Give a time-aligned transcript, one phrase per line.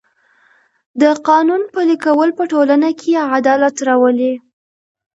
[1.01, 4.33] د قانون پلي کول په ټولنه کې عدالت راولي.